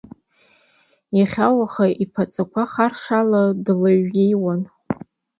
[1.17, 4.61] Иахьа-уаха иԥаҵақәа харшала длеиҩеиуан.